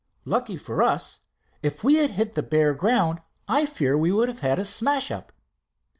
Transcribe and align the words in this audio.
"Lucky 0.25 0.57
for 0.57 0.81
us. 0.81 1.19
If 1.61 1.83
we 1.83 1.97
had 1.97 2.09
hit 2.09 2.33
the 2.33 2.41
bare 2.41 2.73
ground 2.73 3.19
I 3.47 3.67
fear 3.67 3.95
we 3.95 4.11
would 4.11 4.29
have 4.29 4.39
had 4.39 4.57
a 4.57 4.65
smash 4.65 5.11
up." 5.11 5.31